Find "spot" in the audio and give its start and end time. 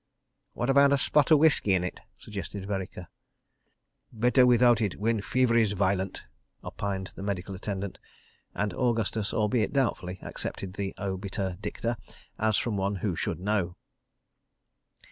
0.97-1.29